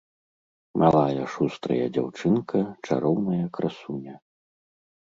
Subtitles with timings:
[0.83, 4.15] Малая шустрая дзяўчынка, чароўная красуня.